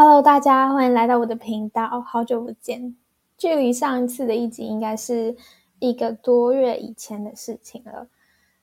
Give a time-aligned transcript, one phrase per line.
[0.00, 2.94] Hello，大家欢迎来到我的频道，好久不见。
[3.36, 5.34] 距离上一次的一集应该是
[5.80, 8.06] 一个多月以前的事情了。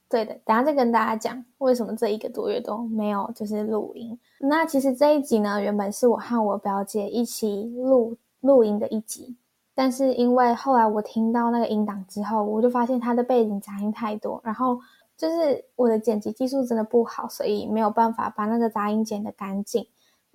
[0.07, 4.18] 对的，等下再跟大家讲为什么这一个多月都没有就是录音。
[4.39, 9.36] 那其实这一集呢，原本是我和我表姐一起录录音的一集，
[9.74, 14.79] 但是因为后来我听到那个音档之后，我就发现它的背景杂音太多，然后
[15.18, 19.86] 就是我的剪辑技术真的不好，所以没有办法把那个杂音剪得干净。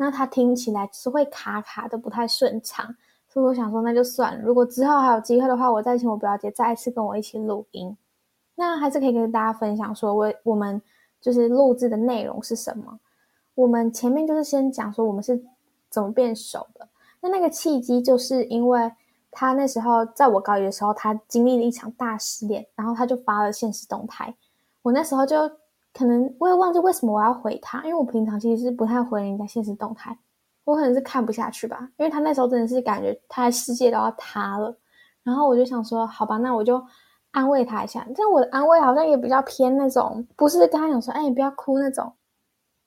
[0.02, 2.96] 那它听起来是会卡卡的，不太顺畅，
[3.28, 4.42] 所以我想说那就算了。
[4.42, 7.94] 如果之后还有机会的话，我再请我表姐再一次跟我一起录音。
[8.54, 10.80] 那还是可以跟大家分享说，我我们
[11.20, 12.98] 就是录制的内容是什么。
[13.54, 15.38] 我们前面就是先讲说我们是
[15.90, 16.88] 怎么变熟的。
[17.20, 18.90] 那那个契机就是因为
[19.30, 24.34] 他那时候在我高一的时候，他经历了一场大失恋，然后他就发了现实动态。
[24.80, 25.36] 我那时候就。
[25.92, 30.16] 可能我也忘记为什么我要回他，因为我平常其实是不太回人家现实动态，
[30.64, 34.76] 我可能是看不下去吧，因为他那时候真的是感觉他的世界都要塌了，
[35.24, 36.80] 然后我就想说，好吧，那我就
[37.32, 38.06] 安慰他一下。
[38.16, 42.12] 但我的安慰好像也比较偏那种，不是跟他讲说，哎，你不要哭那种。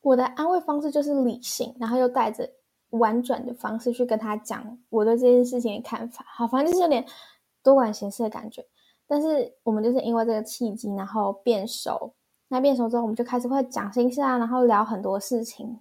[0.01, 2.49] 我的安慰方式就是理性，然后又带着
[2.91, 6.25] 婉转的方式去跟他讲我对这件事情的看法。
[6.27, 7.05] 好，反正就是有点
[7.63, 8.65] 多管闲事的感觉。
[9.07, 12.13] 但是我们就是因为这个契机，然后变熟。
[12.53, 15.79] 那变熟之后，我们就开始会讲心事啊，然后聊很多事情。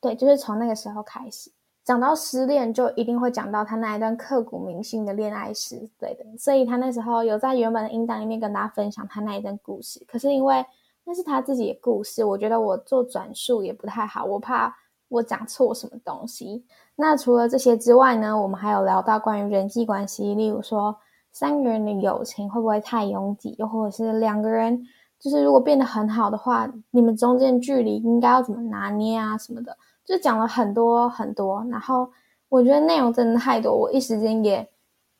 [0.00, 1.48] 对，就是从那个时候开始
[1.84, 5.88] 讲到失恋，就一定会讲到他那一段刻骨铭心的恋爱史。
[5.96, 10.04] 对的，所以他那时候有在原本的音档里面跟大家分享他那一段故事。
[10.08, 10.66] 可是因为
[11.04, 14.74] 那是他自己的故事，我觉得我做转述也不太好，我怕
[15.08, 16.64] 我讲错什么东西。
[16.96, 20.96] 那除了这些之外呢，我们还有聊到关于人际关系，例如说
[21.30, 24.84] 三个人的友情会不会太拥挤，又或者是两个人。
[25.18, 31.66] 就是如果变得很好的话，你们中间距离应该要怎么拿捏啊什么的，就讲了很多很多。
[31.70, 32.08] 然后
[32.48, 34.68] 我觉得内容真的太多，我一时间也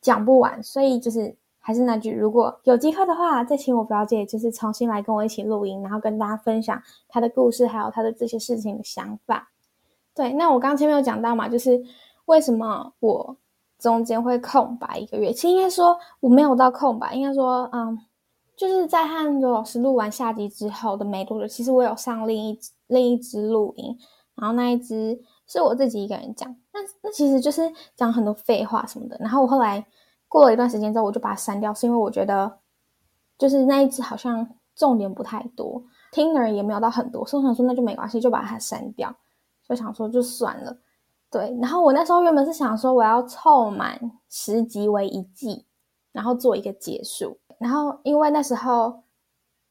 [0.01, 0.63] 讲不完。
[0.63, 9.49] 所以就是还是那句，如果有机会的话，再请我表姐就是重新来跟我一起录音，然后跟大家分享她的故事，还有她的这些事情的想法。
[10.15, 11.77] 对，那我刚前面有讲到嘛，就是
[12.25, 13.35] 为什么我
[13.77, 15.33] 中间会空白一个月？
[15.33, 17.99] 其实应该说我没有到空白，应该说嗯。
[18.59, 23.97] 就是在和刘老师录完下集之后的没多久，其实我有上另一另一支录音，
[24.35, 29.15] 然后那一支是我自己一个人讲，那那其实就是讲很多废话什么的。
[29.21, 29.87] 然后我后来
[30.27, 32.59] 过了一段时间之后，我就把它删掉，是因为我觉得
[33.37, 35.81] 就是那一支好像重点不太多，
[36.11, 39.15] 听的人也没有到很多，所以我想说那就没关系，就把它删掉。
[39.69, 40.77] 就想说就算了，
[41.31, 41.57] 对。
[41.61, 45.65] 然后我那时候原本是想说我要凑满十集为一季，
[46.11, 47.37] 然后做一个结束。
[47.59, 49.03] 然后，因为那时候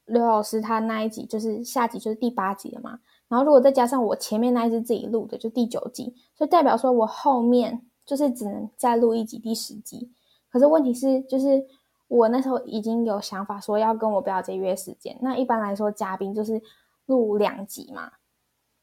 [0.05, 2.99] 刘老师他那一集就是下集，就是第八集了嘛。
[3.27, 10.11] 然后，如果再加上我前面那一集自己录的，就第九集，所以代表说我后面就是只能再录一集第十集。
[10.51, 11.63] 可是问题是，就是
[12.07, 15.17] 我那时候已经有想法说要跟我表姐约时间。
[15.21, 16.61] 那一般来说，嘉宾就是
[17.05, 18.11] 录两集嘛，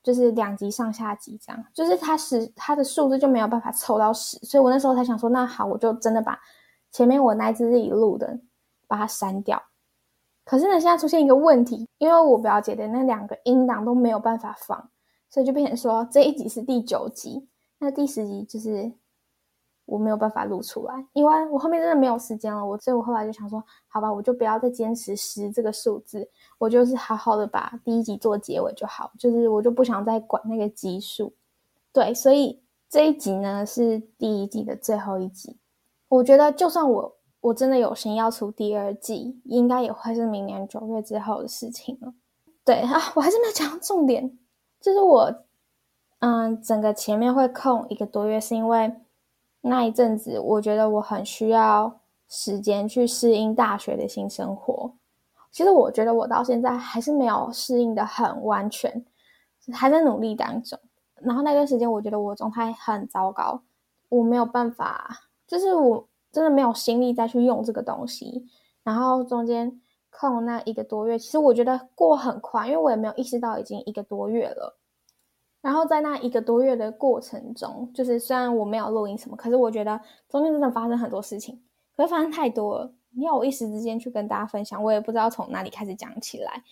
[0.03, 4.37] 就是两集上下集这样，就是他是他的数字就没有办法凑到十。
[4.39, 6.39] 所以我那时候才想说，那好，我就真的把
[6.93, 8.39] 前面我那一集自己录的。
[8.89, 9.61] 把它删掉，
[10.45, 14.91] 可是呢，现在出现一个问题，因为我表姐的那两个音档都没有办法放，
[15.29, 17.49] 所以就变成说这一集是第九集，
[17.79, 18.93] 那第十集就是
[19.87, 22.65] 我没有办法录出来，因为我后面真的没有时间了。
[22.65, 31.35] 我所以，我后来就想说，好吧，我就不要再坚持十这个数字，我就是好好的把第一集做结尾就好，就是我就不想再管那个集数。
[31.93, 35.57] 对，所以这一集呢是第一季的最后一集，
[36.09, 37.16] 我觉得就算我。
[37.47, 42.13] 我真的有心要出第二季，应该也会是明年九月之后的事情了。
[42.65, 44.37] 对啊，我还是没有讲重点，
[44.81, 45.33] 就是我，
[46.19, 48.93] 嗯，整个前面会空一个多月，是因为
[49.61, 54.93] 那一阵子我觉得我很需要时间去适应大学的新生活。
[55.53, 59.05] 其实我觉得我到现在还是没有适应得很完全，
[59.73, 60.77] 还在努力当中。
[61.15, 63.63] 然后那段时间，我觉得我状态很糟糕，
[64.09, 66.09] 我没有办法，就是我。
[66.37, 68.47] 真的没有心力再去用这个东西，
[68.83, 69.81] 然后中间
[70.11, 74.79] 空那一个多月，其实我觉得过很快，因为我也没有意识到已经一个多月了。
[75.63, 79.99] 然后在那一个多月的过程中，就是虽然我没有录音什么，可是我觉得
[80.29, 81.59] 中间真的发生很多事情，
[81.97, 86.63] 可是发生太多了，你要我一时之间去跟大家分享，我也不知道从哪里开始讲起来。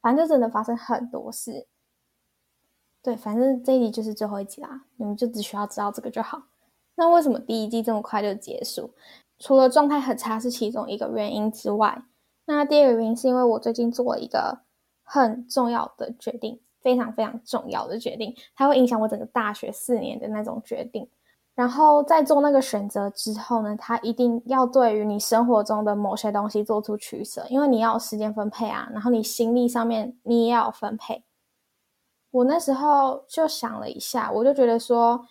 [0.00, 1.68] 反正就真的发生很多事。
[3.00, 6.42] 对，反正这一集就是最后一集啦，你们就只需要知道这个就好。
[6.98, 8.90] 那为什么第一季这么快就结束？
[9.38, 12.02] 除了状态很差是其中一个原因之外，
[12.44, 14.58] 那第二个原因是因为我最近做了一个
[15.04, 21.08] 很重要的决定，非常非常重要的决定，它会影响我整个大学四年的那种决定。
[21.54, 31.22] 然后在做那个选择之后呢，它一定要对于你生活中的某些东西做出取舍，因为你要有时间分配啊，然后你心力上面你也要分配。
[32.32, 35.24] 我那时候就想了一下，我就觉得说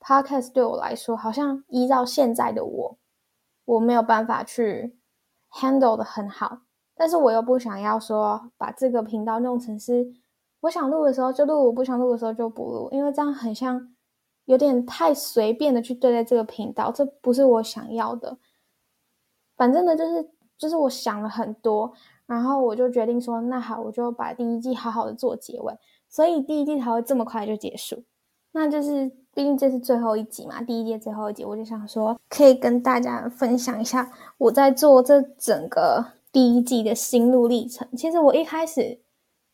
[0.00, 2.98] ，Podcast 对我来说，好像依照现在的我，
[3.64, 4.98] 我没有办法去
[5.50, 6.62] handle 的很好，
[6.94, 10.12] 但是我又不想要说把这个频道弄成是
[10.60, 13.94] 我想录的时候就录，我不想录的时候就不录，因为这样很像。
[14.48, 18.38] 有点太随便的去对待这个频道，这不是我想要的。
[19.58, 21.92] 反正呢，就是就是我想了很多，
[22.24, 25.78] 然后我就决定说，那好，我就把第一季好好的做结尾，
[26.08, 28.02] 所以第一季才会这么快就结束。
[28.52, 37.88] 那就是毕竟这是最后一集嘛，第一季最后一集，我就想说可以跟大家分享一下我在做这整个第一季的心路历程。
[37.96, 39.00] 其实我一开始，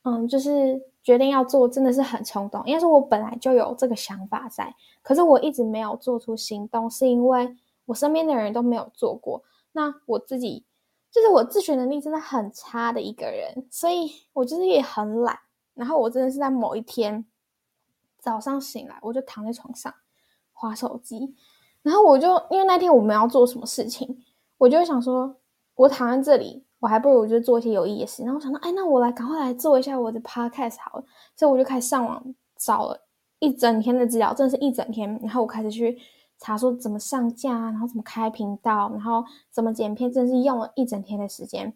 [0.02, 0.80] 嗯，就是。
[1.04, 7.54] 决定要做真的是很冲动，因为是我本来就有这个想法在，可是我一直没有做出行动，是因为
[7.84, 9.42] 我身边的人都没有做过。
[9.72, 10.64] 那我自己
[11.12, 15.38] 就是我自学能力真的很差的一个人，所以我就是也很懒。
[15.74, 17.22] 然后我真的是在某一天
[18.24, 19.92] 早上醒来，我就躺在床上
[20.52, 21.34] 划手机，
[21.82, 24.24] 然后我就因为那天我们要做什么事情，
[24.58, 25.36] 我就想说，
[25.74, 26.64] 我躺在这里。
[26.80, 31.04] 我还不如我就做一些有意义的事，然后想到，哎，那我来赶快来做一下我的 podcast 好了，
[31.34, 32.22] 所以我就开始上网
[32.58, 33.00] 找了
[33.38, 35.18] 一整天的资料，真的是一整天。
[35.22, 35.98] 然后我开始去
[36.38, 41.72] 查说怎么上架，然后怎么开频道，然后怎么剪片，真的是用了一整天的时间。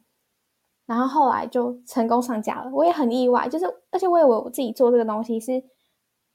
[0.85, 5.65] 然后后来就成功上架了，我也很意外，就是而且我以为我自己做这个东西是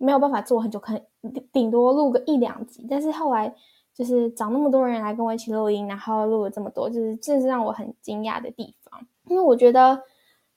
[0.03, 3.53] 没有办法做很久，可能顶多录个一两集，但是后来。
[3.95, 8.99] 就是找那么多人来跟我一起录音，然后录了这么多，就是这是让我很惊讶的地方。
[9.27, 10.01] 因为我觉得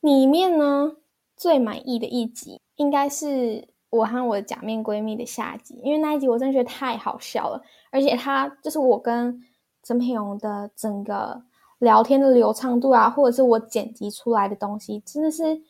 [0.00, 0.90] 里面呢
[1.36, 7.60] 最满意的一集，应该是我和我假面闺蜜的下集，因为那一集我真的觉得太好笑了，
[7.90, 9.38] 而且它就是我跟
[9.82, 11.38] 陈品荣的整个
[11.80, 15.60] 聊天的流畅度啊，或者是我剪辑出来的东西，真的是，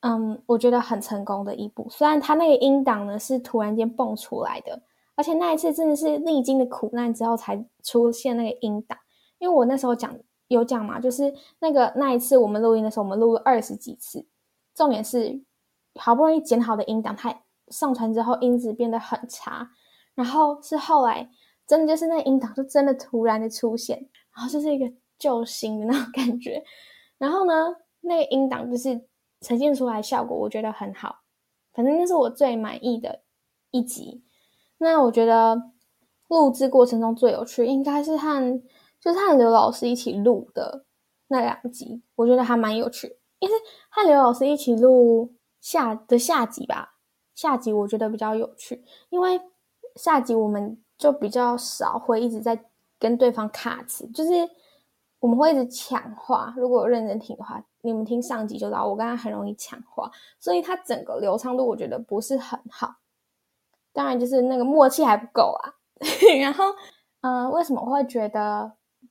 [0.00, 1.86] 嗯，我觉得很成功的一步。
[1.90, 4.82] 虽然它那个音档呢是突然间蹦出来的。
[5.18, 8.98] 而且那一次真的是历经的苦难之后才出现那个音档，
[9.38, 10.14] 因为我那时候讲
[10.48, 14.26] 有讲嘛，就是那个那一次我们录音的时候，我们录了二十几次，
[14.74, 15.42] 重点是
[15.94, 17.34] 好不容易剪好的音档，它
[17.68, 19.70] 上传之后音质变得很差，
[20.14, 21.30] 然后是后来
[21.66, 23.96] 真的就是那个音档就真的突然的出现，
[24.36, 26.62] 然后就是一个救星的那种感觉，
[27.16, 29.02] 然后呢，那个音档就是
[29.40, 31.20] 呈现出来效果我觉得很好，
[31.72, 33.20] 反正那是我最满意的
[33.70, 34.22] 一集。
[34.78, 35.70] 那我觉得
[36.28, 38.62] 录制过程中最有趣，应该是和
[39.00, 40.84] 就是和刘老师一起录的
[41.28, 43.18] 那两集，我觉得还蛮有趣。
[43.38, 43.54] 因为
[43.90, 46.94] 和刘老师一起录下的下集吧，
[47.34, 49.40] 下集我觉得比较有趣，因为
[49.96, 52.64] 下集我们就比较少会一直在
[52.98, 54.30] 跟对方卡词，就是
[55.20, 56.54] 我们会一直抢话。
[56.56, 60.10] 如果认真听的话，你们听上集就知道，我跟他很容易抢话，
[60.40, 62.96] 所以他整个流畅度我觉得不是很好。
[63.92, 65.72] 当然，就是那个默契还不够啊。
[66.42, 66.64] 然后，
[67.22, 68.70] 嗯、呃，为什么我会觉得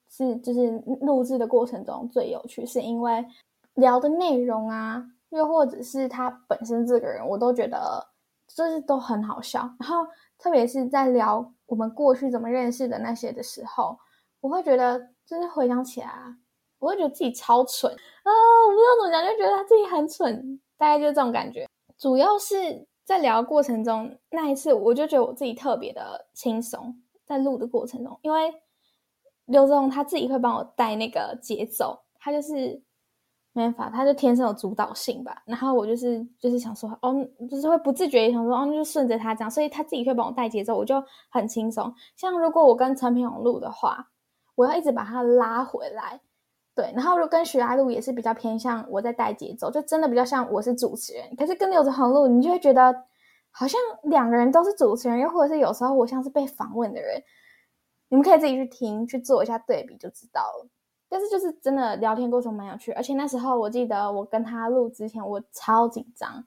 [0.09, 0.69] 是就是
[1.01, 2.65] 录制的过程中最有趣？
[2.65, 3.25] 是因为
[3.73, 8.05] 聊的内容啊，又或者是他本身这个人，我都觉得
[8.47, 9.61] 就是都很好笑。
[9.79, 10.05] 然后，
[10.37, 13.97] 特别是在聊我们过去怎么认识的那些的时候，
[14.41, 16.37] 我会觉得就是回想起来啊，
[16.85, 18.29] 我会觉得自己超蠢啊！
[18.67, 21.67] 我不知道怎么讲，就觉得他自己很蠢，大概就是这种感觉。
[21.97, 22.87] 主要是。
[23.05, 28.51] 在聊过程中，那一次我就觉得我自己特别的轻松，在录的过程中，因为
[29.45, 32.81] 刘宗他自己会帮我带那个节奏，他就是
[33.53, 35.39] 没办法，他就天生有主导性吧。
[35.45, 37.13] 然后我就是就是想说，哦，
[37.47, 40.95] 就是会不自觉想说，哦，那就顺着他这样，所以他自己会帮我带节奏，我就
[41.29, 41.93] 很轻松。
[42.15, 44.09] 像如果我跟陈品荣录的话，
[44.55, 46.19] 我要一直把他拉回来。
[46.75, 51.33] 对，然后跟徐阿路也是比较偏向我在带节奏，就真的比较像我是主持人。
[51.37, 52.93] 可是跟刘哲恒录，你就会觉得
[53.49, 57.23] 好像两个人都是主持人，又或者是有时候我像是被访问的人。
[58.09, 60.67] 你们可以自己去听，去做一下对比就知道了。
[61.07, 66.45] 但是就是真的聊天过程蛮有趣，而且那时候我记得我跟他录之前，我超紧张，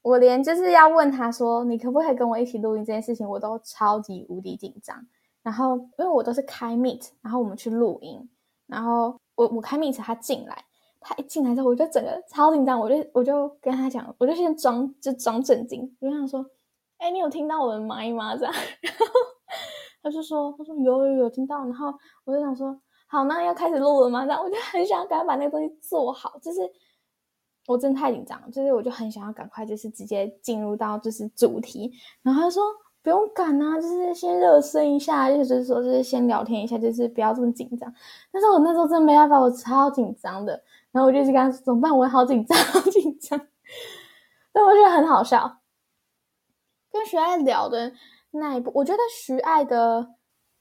[0.00, 5.06] 我连就是要问他说你可不可以跟我一起录音这件事情，我都超级无敌紧张。
[5.42, 8.26] 然后因为我都是开 Meet，然后我们去录音，
[8.66, 9.20] 然后。
[9.36, 10.64] 我我开 Meet，他进来，
[10.98, 16.44] 他一进来之后，我就整个超紧张，我就我就跟他讲，我就先装就装正经，我就想说，
[16.98, 18.34] 哎，你有听到我的麦吗？
[18.36, 19.04] 这样，然后
[20.02, 22.76] 他就说，他说有有有听到，然后我就想说，
[23.06, 24.24] 好，那要开始录了吗？
[24.24, 26.60] 这样，我就很想赶快把那个东西做好，就是
[27.66, 32.62] 我真的太紧张，就是我就很想要赶快就是直接进入到就是主题，然后他说
[33.06, 37.94] 不用赶啊，就是先热身一下，就是说就是先聊天一下，就是不要这么紧张。
[38.32, 40.60] 但是我那时候真的没办法，我超紧张的，
[40.90, 41.96] 然后我就一直跟他说怎么办？
[41.96, 43.40] 我好紧张， 好紧张。
[44.52, 45.58] 但我觉得很好笑，
[46.90, 47.92] 跟徐爱聊的
[48.32, 50.16] 那一部，我觉得徐爱的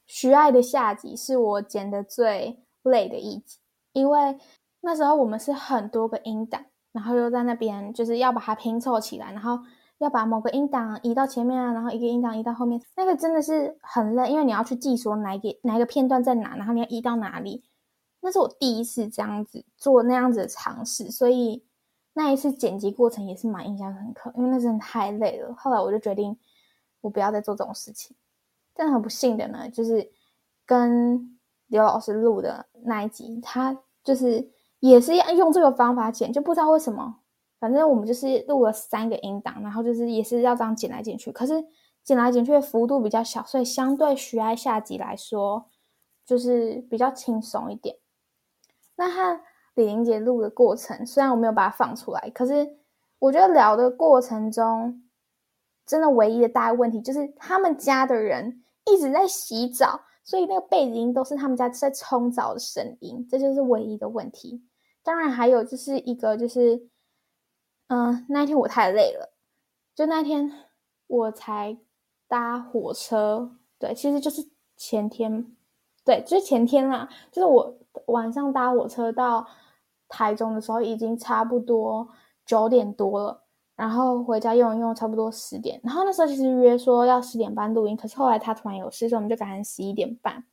[0.05, 3.57] 徐爱的下集是我剪的最累的一集，
[3.93, 4.37] 因为
[4.81, 6.63] 那时候我们是很多个音档。
[6.91, 9.59] 然后又在那边，就是要把它拼凑起来，然后
[9.97, 17.63] 要把某个音档移到前面啊，然后一个音档移到后面，那个真的是很累，因为你要去记说哪一个哪一个片段在哪，然后你要移到哪里。
[18.21, 21.63] 那是我第一次这样子做那样子的尝试，所以
[22.13, 25.53] 那一次剪辑过程也是蛮印象深刻，因为那真的太累了。
[25.55, 26.37] 后来我就决定，
[27.01, 28.15] 我不要再做这种事情。
[28.73, 30.11] 但很不幸的呢，就是
[30.65, 31.37] 跟
[31.67, 34.51] 刘老师录的那一集，他就是。
[34.81, 37.15] 也是要用这个方法剪，就不知道为什么，
[37.65, 41.65] 反正我们就是录了三个音档，然后就是也是要这样剪来剪去，可是
[42.03, 45.65] 剪来剪去的幅度比较小，所以相对徐爱下集来说，
[46.27, 47.95] 就是比较轻松一点。
[48.95, 49.41] 那和
[49.73, 52.77] 李玲杰录的过程，虽然我没有把它放出来，可是
[53.17, 55.01] 我觉得聊的过程中，
[55.87, 64.63] 真的唯一的大问题就是他们家的人一直在洗澡，所以那个背景音都是他们家在冲澡的声音，这就是唯一的问题。
[65.03, 66.87] 当然还有就是一个就是，
[67.87, 69.31] 嗯、那一天我太累了，
[69.93, 70.51] 就那天
[71.05, 71.77] 我才
[72.27, 75.55] 搭火车，对，其实就是前天，
[76.03, 77.77] 对，就是前天啦，就是我
[78.07, 79.45] 晚上搭火车到
[80.09, 82.09] 台中的时候已经差不多
[82.43, 83.43] 九点多了，
[83.75, 90.43] 然后回家用一用差不多十点，然后那时候其实约说要十点半录音，可是后来他突然有事，所以我们就改成十一点半，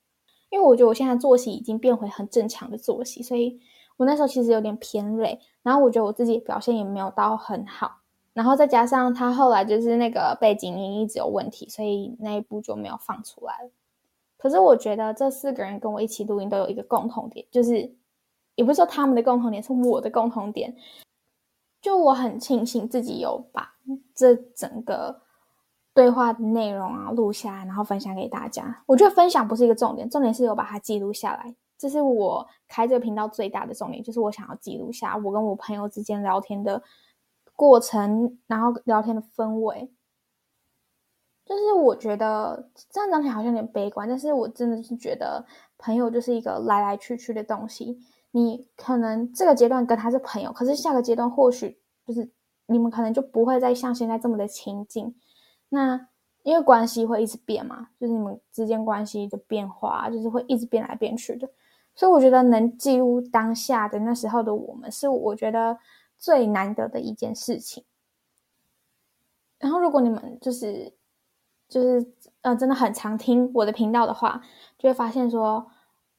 [0.50, 3.58] 因为我觉得我现在作息已经变回很正常的作息，所以。
[4.02, 8.00] 我那时候其实有点偏累，然后我觉得我自己表现也没有到很好，
[8.32, 13.70] 然后再加上他后来就是那个背景音一直有问题，所以那一部就没有放出来了。
[14.36, 17.94] 可是我觉得这四个人跟我一起录音都有一个共同点，就是
[18.56, 20.74] 也不是说他们的共同点，是我的共同点。
[21.80, 23.72] 就我很庆幸自己有把
[24.16, 25.20] 这整个
[25.94, 28.82] 对话的内容啊录下来，然后分享给大家。
[28.86, 31.54] 我觉得分享不是一个重点，重点是有把它记录下来。
[31.82, 36.80] 这是我开这个频道最大的重点，就是我想要记录下我跟我朋友之间聊天的
[37.56, 39.90] 过程，然后聊天的氛围。
[41.44, 45.44] 就是我觉得这样讲起来好像有点悲观，但是我真的是觉得
[45.76, 47.98] 朋友就是一个来来去去的东西。
[48.30, 52.30] 你可能这个阶段跟他是朋友，可是下个阶段或许就是
[52.66, 55.12] 你们可能就不会再像现在这么的亲近。
[55.68, 56.08] 那
[56.44, 61.50] 因为关系会一直变嘛，就是你们之间关系的变化，就是会一直变来变去的。
[61.94, 65.78] 所以我觉得能记录当下的那时候的我们，是我觉得
[66.18, 67.84] 最难得的一件事情。
[69.58, 70.92] 然后，如果你们就是
[71.68, 74.42] 就是呃，真的很常听我的频道的话，
[74.78, 75.70] 就会发现说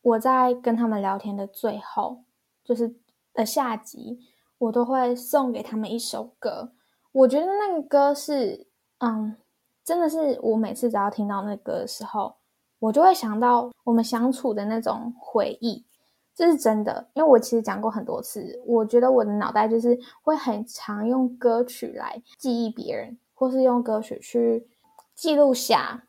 [0.01, 2.23] 我在跟他们聊天的最后，
[2.63, 2.95] 就是
[3.33, 4.19] 的下集，
[4.59, 6.71] 我都会送给他们一首歌。
[7.11, 8.67] 我觉得那个歌是，
[8.99, 9.35] 嗯，
[9.83, 12.35] 真的是我每次只要听到那个歌的时候。
[12.83, 15.81] 我就会想到我们相处的那种回忆，
[16.35, 17.07] 这是真的。
[17.13, 24.67] 因为我其实讲过很多次，我觉得我的脑袋就是会很常用歌曲来记忆别人，或是用歌曲去
[25.15, 26.03] 记录下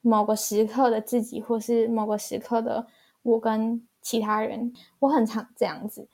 [0.00, 2.86] 某个时刻的自己，或是某个时刻的
[3.20, 4.72] 我跟其他人。
[5.00, 6.08] 我很常这样子，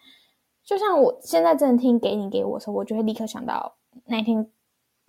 [0.64, 3.72] 就像我现在正听给你给我的时候，我就会立刻想到
[4.06, 4.44] 那天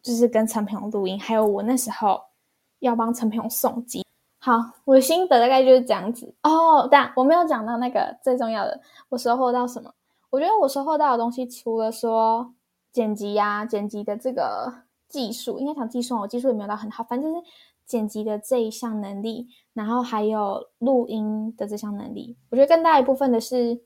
[0.04, 2.22] 就是跟陈平录音，还有我那时候
[2.82, 4.06] 要帮陈平送机。
[4.44, 6.88] 好，我的心得大概就是这样子哦。
[6.90, 9.94] 但我没有讲到那个最重要的，我收获到什么？
[10.32, 12.52] 我觉得我收获到的东西，除了说
[12.92, 14.74] 剪辑呀、剪辑的这个
[15.08, 17.46] 技术，应该讲技术，我技术也没有到很好，反正就是
[17.86, 23.80] 剪辑的这一项能力，然后还有录音的这项能力，我觉得更大一部分的是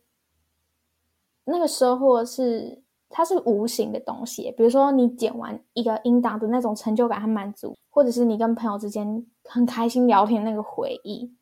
[1.43, 2.85] 那个收获是。
[3.17, 11.34] 它是无形的东西，比如说你剪完一个音档的那种成就感和满足，或者是你跟朋友之间很开心聊天那个回忆。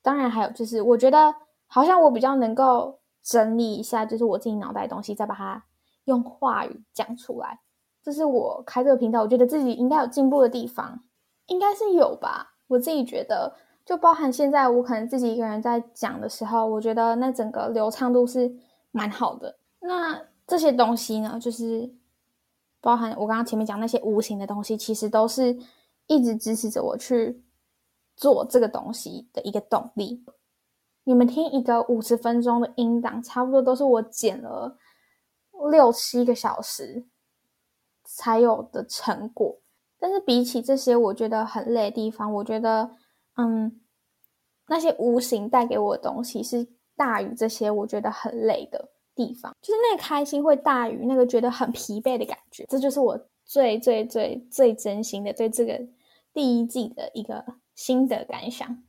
[0.00, 1.34] 当然还有就是，我觉得
[1.66, 5.62] 好像我比较能够整理一下，就是我自己脑袋的东西，再把它
[6.06, 7.60] 用话语讲出来。
[8.02, 10.98] 这是我开这个频道，我觉得自己应该有进步的地方，
[11.48, 12.54] 应该是有吧。
[12.68, 13.54] 我自己觉得，
[13.84, 18.50] 就包含现在我可能自己一个人在讲的时候，我觉得那整个流畅度是
[18.92, 19.58] 蛮好的。
[19.80, 20.18] 那。
[20.46, 21.90] 这些东西呢，就是
[22.80, 25.58] 包含我刚刚前面讲那些无形的东西，其实都是
[26.06, 27.42] 一直支持着我去
[28.14, 30.24] 做这个东西的一个动力。
[31.04, 34.76] 你们听一个五十分钟的音档，差不多都是我剪了，
[35.70, 37.06] 六七个小时
[38.04, 39.58] 才有的成果。
[39.98, 42.90] 但是比起这些我觉得很累的地方，我觉得，
[43.36, 43.80] 嗯，
[44.66, 52.64] 那些无形带给我的东西是大于这些我觉得很累的地方，就是那个开心会大于那个觉得很疲惫的感觉。
[52.68, 55.80] 这就是我最最最最真心的对这个
[56.32, 57.44] 第一季的一个
[57.74, 58.82] 心得感想。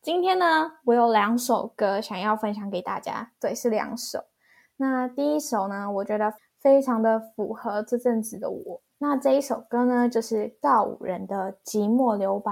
[0.00, 4.24] 今天呢，我有两首歌想要分享给大家，对，是两首。
[4.76, 8.82] 那第一首呢，我觉得非常的符合这阵子的我。
[8.98, 12.50] 那这一首歌呢，就是告五人的《寂寞留白》。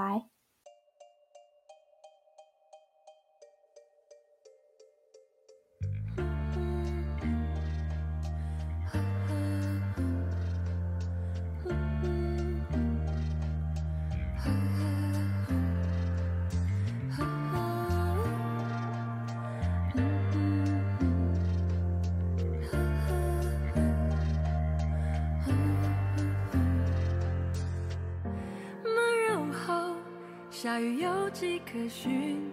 [30.61, 32.51] 下雨有迹可循，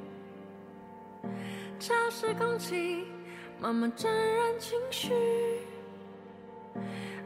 [1.78, 3.04] 潮湿空气
[3.60, 5.12] 慢慢沾染情绪，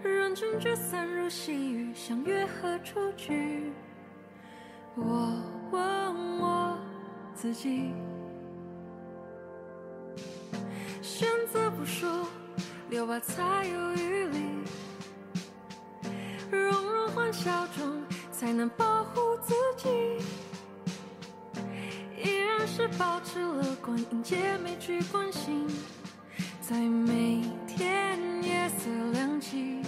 [0.03, 3.73] 人群聚散如细雨，相约何处去？
[4.97, 6.77] 我问我
[7.33, 7.93] 自己，
[11.01, 12.27] 选择不说，
[12.91, 14.39] 留白才有余力，
[16.51, 19.89] 融入欢笑中才能保护自己。
[22.83, 25.69] 是保持乐观，迎接每句关心，
[26.61, 29.81] 在每天夜色亮起。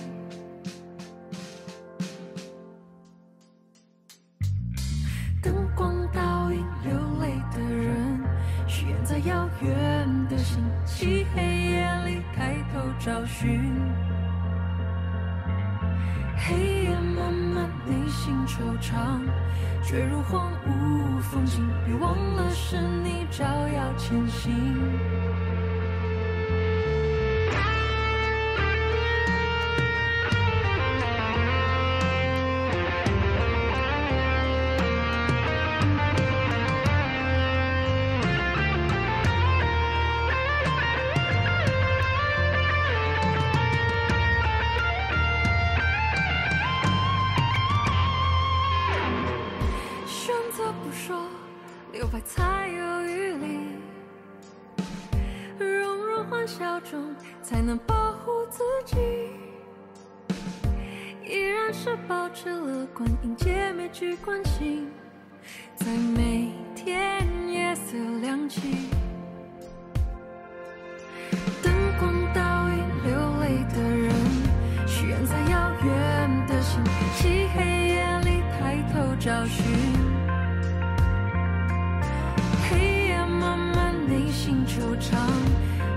[5.42, 8.22] 灯光倒影流泪的人，
[8.68, 13.74] 许愿在遥远的星际黑夜里抬头找寻。
[16.36, 19.18] 黑夜漫漫，内心惆怅，
[19.82, 20.63] 坠入荒芜
[21.34, 21.68] 风景。
[21.84, 25.23] 别忘了，是你照耀前行。
[51.06, 51.14] 说
[51.92, 53.58] 留白才有余力，
[55.58, 58.96] 融入欢笑中才能保护自己，
[61.22, 64.90] 依然是保持乐观，迎接每句关心，
[65.74, 68.88] 在每天夜色亮起。
[71.62, 72.40] 灯光倒
[72.70, 73.12] 影流
[73.42, 74.10] 泪的人，
[74.86, 76.82] 许愿在遥远的星
[77.14, 80.03] 漆黑夜里抬头找寻。
[84.74, 85.14] 惆怅，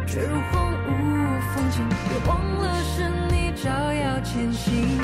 [0.05, 0.87] 坠入荒芜。
[1.53, 4.99] 风景，别忘了是你照耀前行。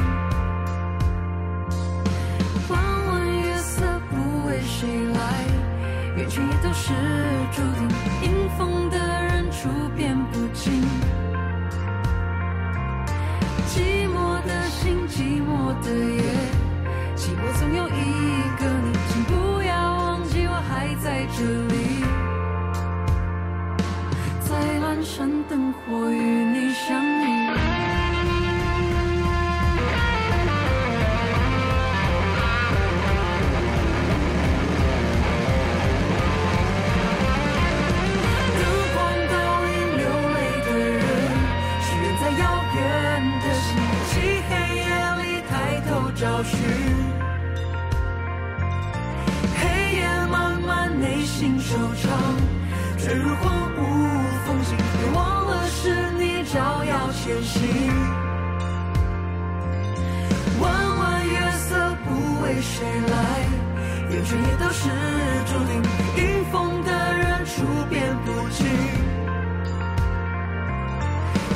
[2.70, 2.72] 弯
[3.08, 3.82] 弯月色
[4.12, 5.18] 不为谁来，
[6.18, 6.94] 缘尽也都是
[7.52, 7.90] 注定。
[8.22, 10.03] 迎风的人注定
[25.74, 27.24] 珊灯火与你相遇。
[38.60, 38.62] 灯
[38.94, 38.98] 光
[39.30, 39.34] 倒
[39.66, 40.02] 影流
[40.34, 41.02] 泪的人，
[41.82, 42.42] 许愿在遥
[42.76, 42.78] 远
[43.42, 43.66] 的星
[44.10, 44.14] 际
[44.50, 44.82] 黑夜
[45.22, 45.52] 里抬
[45.90, 46.52] 头找寻。
[49.60, 49.62] 黑
[49.96, 52.08] 夜漫漫，内心惆怅，
[52.98, 53.63] 坠入荒
[57.24, 57.62] 前行，
[60.60, 63.16] 弯弯月色不为谁来，
[64.10, 64.90] 缘尽也都是
[65.46, 65.82] 注定。
[66.18, 68.68] 迎风的人处变不惊，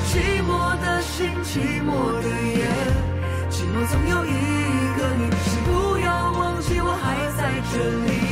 [0.08, 0.50] 寂寞
[0.80, 1.92] 的心，寂寞
[2.24, 2.66] 的夜，
[3.50, 4.32] 寂寞总有一
[4.98, 7.76] 个你，请不要忘记我还在这
[8.06, 8.27] 里。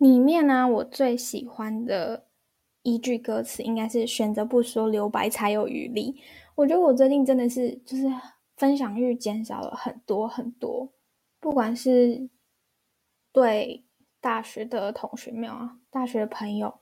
[0.00, 2.24] 里面呢，我最喜欢的
[2.82, 6.18] 一句歌词，应该是选择不说，留白才有余力。
[6.54, 8.10] 我觉得我最近真的是就是
[8.56, 10.90] 分享欲减少了很多很多，
[11.38, 12.30] 不管是
[13.30, 13.84] 对
[14.22, 16.72] 大学的同学没有啊，大学的朋友，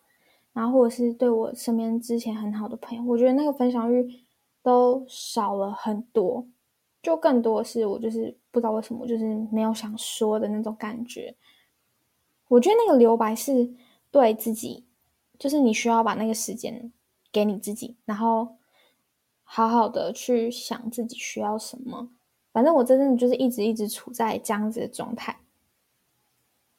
[0.52, 4.08] 然后或者是对我身边之前很好的朋友，我觉得那个分享欲
[4.62, 6.46] 都少了很多，
[7.02, 11.34] 就更多是我就是不知道为什么，就是没有想说的那种感觉。
[12.48, 13.70] 我觉得那个留白是
[14.10, 14.84] 对自己，
[15.38, 16.90] 就是你需要把那个时间
[17.30, 18.56] 给你自己，然后
[19.44, 22.08] 好好的去想自己需要什么。
[22.52, 25.38] 反正我真的就是一直一直处在这样子的状态。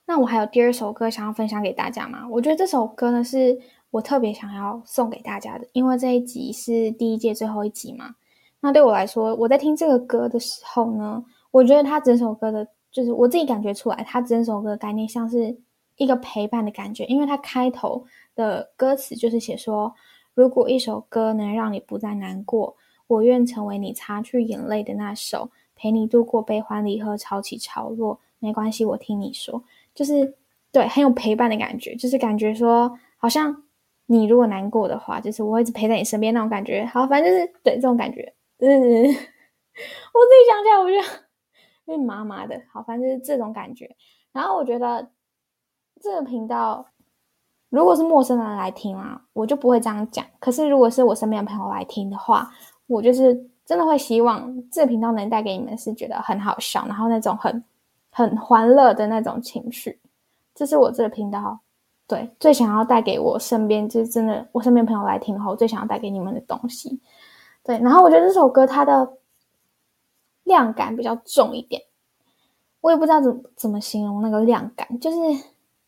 [0.05, 2.27] 那我还有第二首歌想要分享给大家吗？
[2.29, 3.59] 我觉得这首歌呢是
[3.91, 8.15] 我特别想要送给大家的，因为这一集是第一届最后一集嘛。
[8.59, 12.67] 那对我来说，我在听这个歌的时候呢，我觉得它整首歌的。
[12.91, 15.55] 就是我自己感觉出来，他整首歌的概念像是
[15.95, 19.93] 一个陪伴的感觉，因为他开头的歌词就是写说
[20.33, 22.75] ：“如果一首歌能让你不再难过，
[23.07, 30.35] 我愿成为你擦去眼泪的那首，陪你度过悲欢离合，潮起潮落，没关系，我听你说。”就是
[30.71, 33.63] 对，很有陪伴的感觉，就是感觉说，好像
[34.05, 36.85] 你如果难过的话，就是我会一直陪在你身边那种感觉。
[36.85, 38.67] 好，反正就是对这种感觉，嗯，
[39.03, 41.28] 我自己想起来，我觉得。
[41.89, 43.89] 因为麻麻的，好，反正就是这种感觉。
[44.31, 45.09] 然后我觉得
[45.99, 46.85] 这个频道，
[47.69, 50.23] 如果是陌生人来听啊，我就不会这样讲。
[50.39, 52.47] 可是如果是我身边的朋友来听的话，
[52.85, 53.33] 我就是
[53.65, 57.63] 真的会希望这个频道能带给你们是觉得很好笑，然后那种很
[58.11, 59.99] 很欢乐的那种情绪。
[60.53, 61.59] 这是我这个频道
[62.07, 67.01] 对最想要带给我身边，就是真的我身边朋友来听后，最想要带给你们的东西。
[67.63, 69.17] 对，然后我觉得这首歌它的。
[70.49, 71.83] 量感比较重一点，
[72.81, 75.17] 我也不知道怎么怎么形容那个量感，就是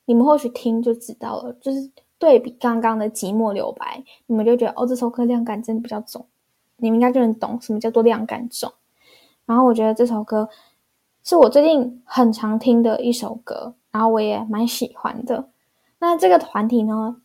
[0.05, 6.25] 你们或许听就知道了，就是对比刚刚的寂寞留白，你们就觉得哦，这首歌量感真的比较重，
[6.77, 8.71] 你们应该就能懂什么叫做量感重。
[9.45, 10.47] 然后我觉得这首歌
[11.23, 15.49] 是我最近很常听的一首歌，然后我也蛮喜欢的。
[15.99, 17.17] 那这个团体呢，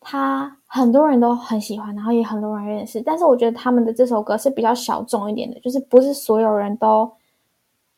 [0.00, 3.00] 他很多人都很喜欢，然后也很多人认识。
[3.00, 7.10] 但是我觉得他们的这首歌是比较小众一点的，就是不是所有人都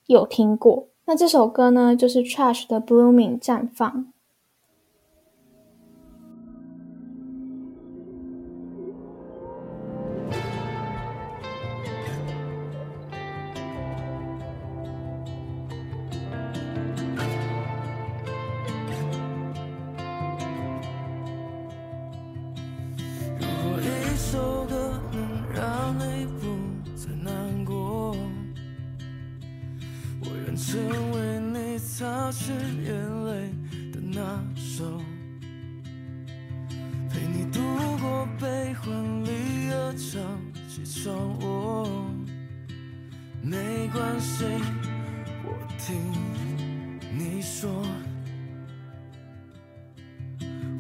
[0.07, 0.87] 有听过。
[1.05, 4.07] 那这首歌呢，就是 Trash 的 Blooming 绽放。
[30.53, 32.51] 能为你擦去
[32.83, 33.51] 眼泪
[33.93, 34.21] 的那
[34.57, 34.85] 首
[37.09, 37.61] 陪你度
[38.01, 38.93] 过悲欢
[39.25, 40.19] 离合潮
[40.69, 41.89] 起潮落
[43.43, 44.45] 没关系
[45.45, 45.97] 我听
[47.17, 47.71] 你说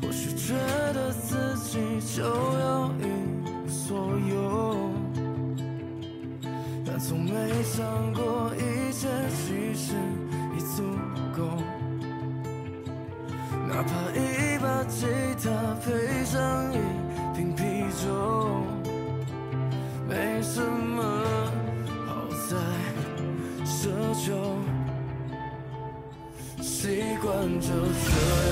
[0.02, 0.54] 或许觉
[0.92, 1.78] 得自己
[2.16, 3.04] 就要一
[3.44, 4.90] 无所有
[6.84, 8.09] 但从没想
[27.70, 28.49] 随着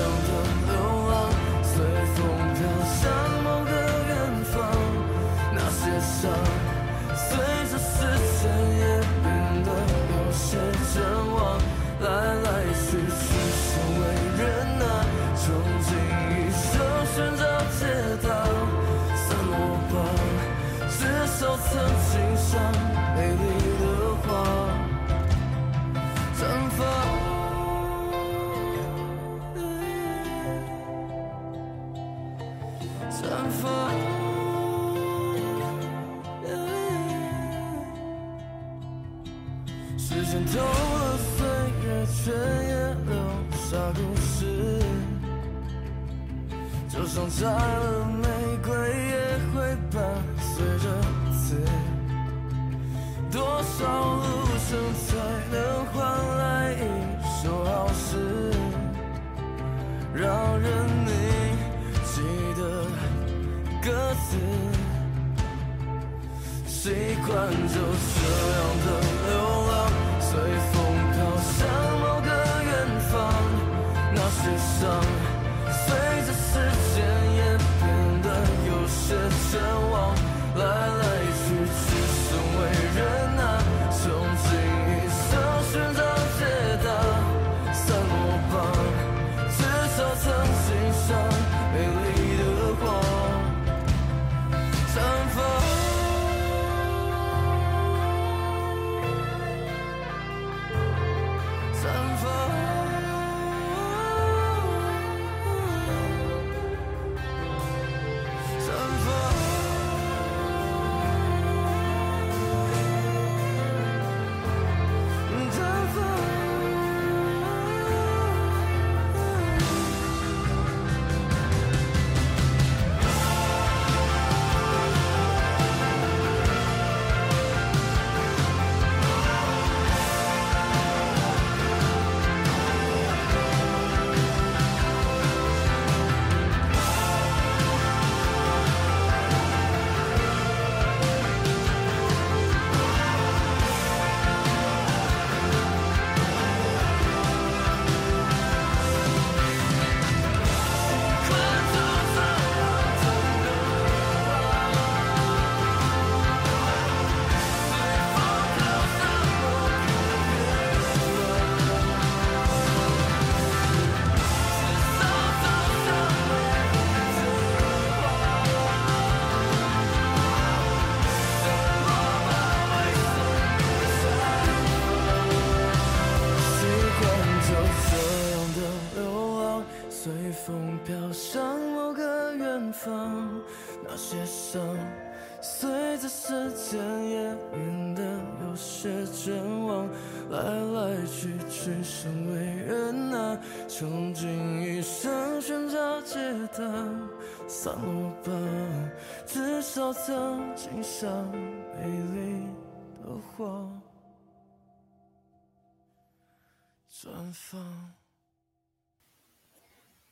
[67.29, 67.79] 换走
[68.15, 69.18] 这样的。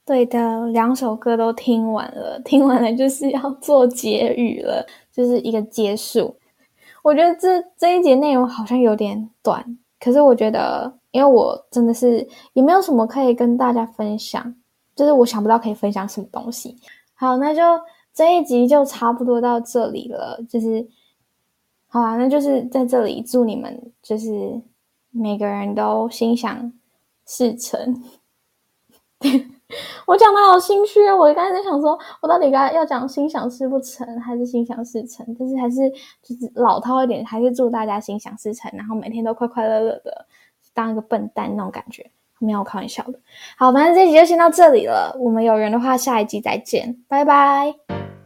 [0.06, 6.34] 对的，两首歌都听完了，听完了就是要做结语了，就是一个结束。
[7.04, 14.56] 我觉得这这一节内容好像有点短，可是我觉得，因为我真的是也没有什么可以跟大家分享，
[14.96, 16.78] 就是我想不到可以分享什么东西。
[17.14, 17.62] 好，那就
[18.14, 20.42] 这一集就差不多到这里了。
[20.50, 20.88] 就是，
[21.88, 24.62] 好啊，那就是在这里祝你们，就是
[25.12, 26.72] 每个人都心想
[27.28, 28.04] 事成。
[30.08, 31.12] 我讲的好心虚！
[31.12, 35.24] 我刚才在想说，我到底该要讲心想事不成，还是心想事成？
[35.38, 35.90] 但是还是
[36.24, 40.26] 就是老套一点，还是祝大家心想事成，然后每天都快快乐乐的，
[40.74, 42.10] 当一个笨蛋那种感觉。
[42.40, 43.20] 没有开玩笑的，
[43.58, 45.12] 好，反正这集就先到这里了。
[45.20, 48.17] 我们有缘的话，下一集再见，拜拜。